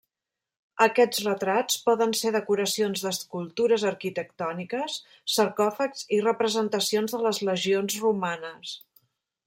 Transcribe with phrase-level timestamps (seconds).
[0.85, 4.97] Aquests retrats poden ser decoracions d'escultures arquitectòniques,
[5.37, 8.79] sarcòfags i representacions de les legions romanes.